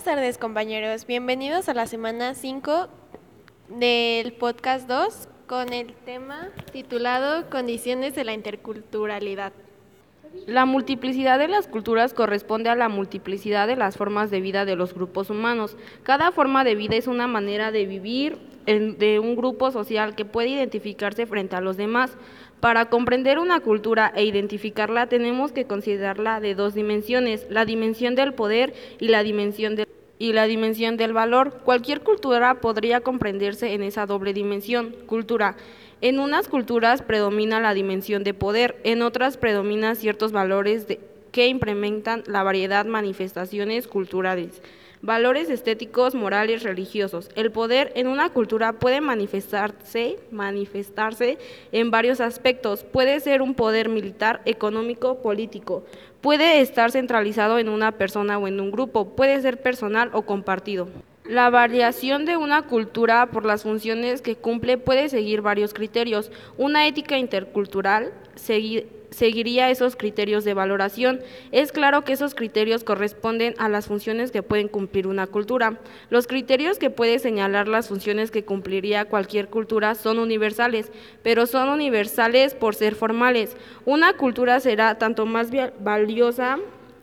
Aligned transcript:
Buenas 0.00 0.16
tardes 0.16 0.38
compañeros, 0.38 1.06
bienvenidos 1.06 1.68
a 1.68 1.74
la 1.74 1.86
semana 1.86 2.32
5 2.32 2.88
del 3.68 4.32
podcast 4.32 4.88
2 4.88 5.28
con 5.46 5.74
el 5.74 5.92
tema 5.92 6.48
titulado 6.72 7.50
Condiciones 7.50 8.14
de 8.14 8.24
la 8.24 8.32
Interculturalidad. 8.32 9.52
La 10.46 10.64
multiplicidad 10.64 11.38
de 11.38 11.48
las 11.48 11.66
culturas 11.66 12.14
corresponde 12.14 12.70
a 12.70 12.76
la 12.76 12.88
multiplicidad 12.88 13.66
de 13.66 13.76
las 13.76 13.98
formas 13.98 14.30
de 14.30 14.40
vida 14.40 14.64
de 14.64 14.74
los 14.74 14.94
grupos 14.94 15.28
humanos. 15.28 15.76
Cada 16.02 16.32
forma 16.32 16.64
de 16.64 16.76
vida 16.76 16.96
es 16.96 17.06
una 17.06 17.26
manera 17.26 17.70
de 17.70 17.84
vivir 17.84 18.38
de 18.64 19.18
un 19.18 19.36
grupo 19.36 19.70
social 19.70 20.14
que 20.14 20.24
puede 20.24 20.48
identificarse 20.48 21.26
frente 21.26 21.56
a 21.56 21.60
los 21.60 21.76
demás. 21.76 22.16
Para 22.60 22.88
comprender 22.90 23.38
una 23.38 23.60
cultura 23.60 24.12
e 24.14 24.24
identificarla 24.24 25.08
tenemos 25.08 25.50
que 25.52 25.66
considerarla 25.66 26.40
de 26.40 26.54
dos 26.54 26.74
dimensiones, 26.74 27.46
la 27.50 27.64
dimensión 27.64 28.14
del 28.14 28.34
poder 28.34 28.72
y 28.98 29.08
la 29.08 29.22
dimensión 29.22 29.76
del 29.76 29.89
y 30.20 30.34
la 30.34 30.44
dimensión 30.44 30.96
del 30.96 31.12
valor. 31.12 31.62
Cualquier 31.64 32.02
cultura 32.02 32.60
podría 32.60 33.00
comprenderse 33.00 33.72
en 33.72 33.82
esa 33.82 34.06
doble 34.06 34.32
dimensión. 34.32 34.94
Cultura. 35.06 35.56
En 36.02 36.20
unas 36.20 36.46
culturas 36.46 37.02
predomina 37.02 37.58
la 37.58 37.74
dimensión 37.74 38.22
de 38.22 38.34
poder, 38.34 38.78
en 38.84 39.02
otras 39.02 39.38
predominan 39.38 39.96
ciertos 39.96 40.30
valores 40.30 40.86
que 41.32 41.48
implementan 41.48 42.22
la 42.26 42.42
variedad 42.42 42.84
manifestaciones 42.84 43.88
culturales 43.88 44.62
valores 45.02 45.48
estéticos, 45.48 46.14
morales, 46.14 46.62
religiosos. 46.62 47.30
El 47.34 47.50
poder 47.50 47.92
en 47.94 48.06
una 48.06 48.30
cultura 48.30 48.74
puede 48.74 49.00
manifestarse, 49.00 50.18
manifestarse 50.30 51.38
en 51.72 51.90
varios 51.90 52.20
aspectos. 52.20 52.84
Puede 52.84 53.20
ser 53.20 53.42
un 53.42 53.54
poder 53.54 53.88
militar, 53.88 54.42
económico, 54.44 55.22
político. 55.22 55.84
Puede 56.20 56.60
estar 56.60 56.90
centralizado 56.90 57.58
en 57.58 57.68
una 57.68 57.92
persona 57.92 58.38
o 58.38 58.46
en 58.46 58.60
un 58.60 58.70
grupo. 58.70 59.10
Puede 59.16 59.40
ser 59.40 59.62
personal 59.62 60.10
o 60.12 60.22
compartido. 60.22 60.88
La 61.24 61.48
variación 61.48 62.24
de 62.24 62.36
una 62.36 62.62
cultura 62.62 63.26
por 63.26 63.46
las 63.46 63.62
funciones 63.62 64.20
que 64.20 64.34
cumple 64.34 64.78
puede 64.78 65.08
seguir 65.08 65.42
varios 65.42 65.72
criterios. 65.72 66.30
Una 66.58 66.86
ética 66.86 67.18
intercultural 67.18 68.12
seguiría 69.10 69.70
esos 69.70 69.96
criterios 69.96 70.44
de 70.44 70.54
valoración. 70.54 71.20
Es 71.52 71.72
claro 71.72 72.04
que 72.04 72.12
esos 72.12 72.34
criterios 72.34 72.84
corresponden 72.84 73.54
a 73.58 73.68
las 73.68 73.86
funciones 73.86 74.30
que 74.30 74.42
pueden 74.42 74.68
cumplir 74.68 75.06
una 75.06 75.26
cultura. 75.26 75.78
Los 76.10 76.26
criterios 76.26 76.78
que 76.78 76.90
puede 76.90 77.18
señalar 77.18 77.68
las 77.68 77.88
funciones 77.88 78.30
que 78.30 78.44
cumpliría 78.44 79.04
cualquier 79.04 79.48
cultura 79.48 79.94
son 79.94 80.18
universales, 80.18 80.90
pero 81.22 81.46
son 81.46 81.68
universales 81.68 82.54
por 82.54 82.74
ser 82.74 82.94
formales. 82.94 83.56
Una 83.84 84.14
cultura 84.14 84.60
será 84.60 84.96
tanto 84.98 85.26
más 85.26 85.48
valiosa 85.80 86.58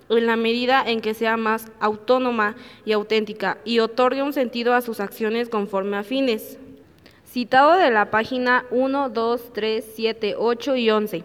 en 0.10 0.26
la 0.26 0.38
medida 0.38 0.84
en 0.86 1.02
que 1.02 1.14
sea 1.14 1.38
más 1.38 1.70
autónoma 1.80 2.56
y 2.86 2.94
auténtica 2.94 3.58
y 3.66 3.80
otorgue 3.80 4.24
un 4.24 4.34
sentido 4.34 4.74
a 4.74 4.82
sus 4.82 5.00
acciones 5.00 5.50
conforme 5.50 5.98
a 5.98 6.04
fines. 6.04 6.58
Citado 7.26 7.74
de 7.74 7.92
la 7.92 8.10
página 8.10 8.66
1, 8.72 9.10
2, 9.10 9.54
3, 9.54 9.86
7, 9.96 10.36
8 10.38 10.76
y 10.78 10.90
11. 10.90 11.24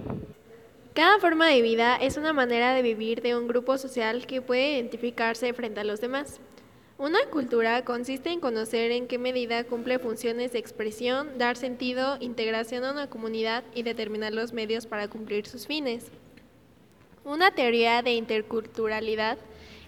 Cada 0.94 1.18
forma 1.20 1.46
de 1.46 1.62
vida 1.62 1.96
es 1.96 2.18
una 2.18 2.34
manera 2.34 2.74
de 2.74 2.82
vivir 2.82 3.22
de 3.22 3.34
un 3.34 3.48
grupo 3.48 3.78
social 3.78 4.26
que 4.26 4.42
puede 4.42 4.74
identificarse 4.74 5.54
frente 5.54 5.80
a 5.80 5.84
los 5.84 6.02
demás. 6.02 6.38
Una 6.98 7.18
cultura 7.30 7.82
consiste 7.82 8.28
en 8.28 8.40
conocer 8.40 8.90
en 8.90 9.06
qué 9.06 9.16
medida 9.16 9.64
cumple 9.64 9.98
funciones 9.98 10.52
de 10.52 10.58
expresión, 10.58 11.38
dar 11.38 11.56
sentido, 11.56 12.18
integración 12.20 12.84
a 12.84 12.92
una 12.92 13.08
comunidad 13.08 13.64
y 13.74 13.84
determinar 13.84 14.34
los 14.34 14.52
medios 14.52 14.84
para 14.84 15.08
cumplir 15.08 15.46
sus 15.46 15.66
fines. 15.66 16.10
Una 17.24 17.54
teoría 17.54 18.02
de 18.02 18.12
interculturalidad 18.12 19.38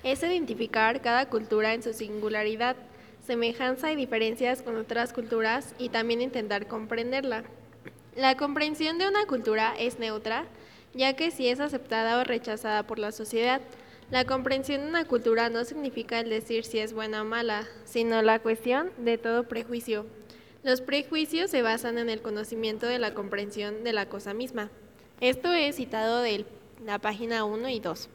es 0.05 0.22
identificar 0.22 1.02
cada 1.02 1.28
cultura 1.28 1.74
en 1.74 1.83
su 1.83 1.92
singularidad, 1.92 2.77
semejanza 3.27 3.92
y 3.92 3.96
diferencias 3.96 4.62
con 4.62 4.77
otras 4.77 5.12
culturas 5.12 5.74
y 5.78 5.91
también 5.91 6.22
intentar 6.22 6.66
comprenderla. 6.66 7.44
La 8.16 8.39
comprensión 8.39 8.96
de 8.96 9.06
una 9.06 9.27
cultura 9.27 9.74
es 9.78 9.98
neutra, 9.98 10.46
ya 10.94 11.14
que 11.14 11.30
si 11.30 11.48
es 11.48 11.60
aceptada 11.60 12.18
o 12.18 12.24
rechazada 12.24 12.86
por 12.86 12.98
la 12.98 13.12
sociedad. 13.12 13.60
La 14.10 14.24
comprensión 14.24 14.82
de 14.82 14.88
una 14.88 15.05
cultura 15.06 15.48
no 15.48 15.64
significa 15.64 16.20
el 16.20 16.30
decir 16.30 16.64
si 16.64 16.78
es 16.78 16.92
buena 16.92 17.22
o 17.22 17.24
mala, 17.24 17.66
sino 17.84 18.22
la 18.22 18.38
cuestión 18.38 18.90
de 18.98 19.18
todo 19.18 19.44
prejuicio. 19.44 20.06
Los 20.62 20.80
prejuicios 20.80 21.50
se 21.50 21.62
basan 21.62 21.98
en 21.98 22.08
el 22.08 22.22
conocimiento 22.22 22.86
de 22.86 22.98
la 22.98 23.12
comprensión 23.12 23.84
de 23.84 23.92
la 23.92 24.08
cosa 24.08 24.33
misma. 24.34 24.70
Esto 25.20 25.52
es 25.52 25.77
citado 25.77 26.20
de 26.20 26.46
la 26.84 26.98
página 26.98 27.44
1 27.44 27.68
y 27.68 27.80
2. 27.80 28.08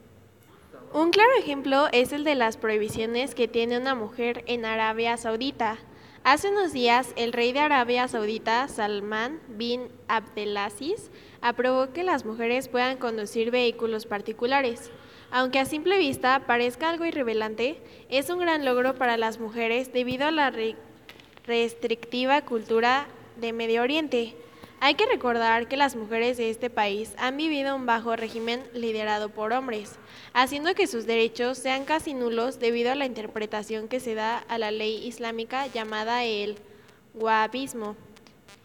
Un 0.93 1.11
claro 1.11 1.29
ejemplo 1.37 1.87
es 1.91 2.13
el 2.13 2.23
de 2.23 2.33
las 2.33 2.57
prohibiciones 2.57 3.35
que 3.35 3.47
tiene 3.47 3.77
una 3.77 3.93
mujer 3.93 4.43
en 4.47 4.65
Arabia 4.65 5.17
Saudita. 5.17 5.77
Hace 6.25 6.49
unos 6.49 6.73
días, 6.73 7.13
el 7.15 7.31
rey 7.31 7.53
de 7.53 7.61
Arabia 7.61 8.07
Saudita, 8.09 8.67
Salman 8.67 9.39
bin 9.47 9.87
Abdelaziz, 10.09 11.11
aprobó 11.41 11.93
que 11.93 12.03
las 12.03 12.25
mujeres 12.25 12.67
puedan 12.67 12.97
conducir 12.97 13.51
vehículos 13.51 14.05
particulares. 14.05 14.91
Aunque 15.31 15.59
a 15.59 15.65
simple 15.65 15.97
vista 15.97 16.45
parezca 16.45 16.89
algo 16.89 17.05
irrevelante, 17.05 17.81
es 18.09 18.29
un 18.29 18.39
gran 18.39 18.65
logro 18.65 18.95
para 18.95 19.15
las 19.15 19.39
mujeres 19.39 19.93
debido 19.93 20.27
a 20.27 20.31
la 20.31 20.51
restrictiva 21.45 22.41
cultura 22.41 23.07
de 23.37 23.53
Medio 23.53 23.81
Oriente. 23.81 24.35
Hay 24.81 24.93
que 24.93 25.05
recordar 25.05 25.67
que 25.67 25.75
las 25.75 25.97
mujeres 25.97 26.37
de 26.37 26.49
este 26.49 26.69
país 26.69 27.13
han 27.17 27.35
vivido 27.35 27.75
un 27.75 27.85
bajo 27.85 28.15
régimen 28.15 28.63
liderado 28.73 29.27
por 29.27 29.51
hombres, 29.51 29.99
haciendo 30.31 30.73
que 30.73 30.87
sus 30.87 31.05
derechos 31.05 31.57
sean 31.57 31.83
casi 31.83 32.13
nulos 32.13 32.59
debido 32.59 32.93
a 32.93 32.95
la 32.95 33.05
interpretación 33.05 33.89
que 33.89 33.99
se 33.99 34.15
da 34.15 34.37
a 34.37 34.57
la 34.57 34.71
ley 34.71 35.05
islámica 35.05 35.67
llamada 35.67 36.23
el 36.23 36.55
wahabismo. 37.13 37.97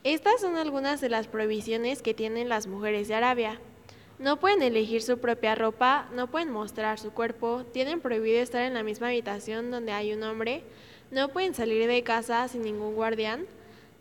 Estas 0.04 0.40
son 0.40 0.56
algunas 0.56 1.00
de 1.00 1.08
las 1.08 1.26
prohibiciones 1.26 2.00
que 2.00 2.14
tienen 2.14 2.48
las 2.48 2.68
mujeres 2.68 3.08
de 3.08 3.16
Arabia. 3.16 3.60
No 4.20 4.38
pueden 4.38 4.62
elegir 4.62 5.02
su 5.02 5.18
propia 5.18 5.56
ropa, 5.56 6.08
no 6.14 6.28
pueden 6.30 6.52
mostrar 6.52 7.00
su 7.00 7.10
cuerpo, 7.10 7.64
tienen 7.72 8.00
prohibido 8.00 8.40
estar 8.40 8.62
en 8.62 8.74
la 8.74 8.84
misma 8.84 9.08
habitación 9.08 9.72
donde 9.72 9.90
hay 9.90 10.12
un 10.12 10.22
hombre, 10.22 10.62
no 11.10 11.30
pueden 11.30 11.54
salir 11.54 11.88
de 11.88 12.04
casa 12.04 12.46
sin 12.46 12.62
ningún 12.62 12.94
guardián, 12.94 13.46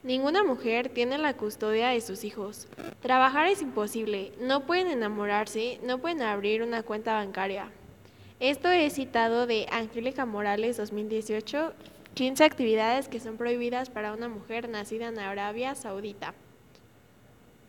Ninguna 0.03 0.43
mujer 0.43 0.89
tiene 0.89 1.17
la 1.17 1.33
custodia 1.37 1.87
de 1.87 2.01
sus 2.01 2.25
hijos. 2.25 2.67
Trabajar 3.01 3.47
es 3.47 3.61
imposible, 3.61 4.33
no 4.37 4.65
pueden 4.65 4.87
enamorarse, 4.87 5.79
no 5.81 5.99
pueden 5.99 6.21
abrir 6.21 6.61
una 6.61 6.83
cuenta 6.83 7.13
bancaria. 7.13 7.69
Esto 8.41 8.69
es 8.69 8.95
citado 8.95 9.47
de 9.47 9.65
Angélica 9.71 10.25
Morales 10.25 10.75
2018, 10.75 11.71
15 12.15 12.43
actividades 12.43 13.07
que 13.07 13.21
son 13.21 13.37
prohibidas 13.37 13.89
para 13.89 14.11
una 14.11 14.27
mujer 14.27 14.67
nacida 14.67 15.07
en 15.07 15.19
Arabia 15.19 15.73
Saudita. 15.73 16.33